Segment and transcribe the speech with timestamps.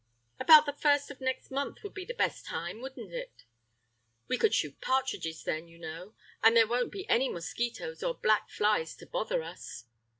[0.39, 3.45] "About the first of next month would be the best time, wouldn't it?
[4.27, 8.49] We could shoot partridges then, you know, and there won't be any mosquitoes or black
[8.49, 9.83] flies to bother us."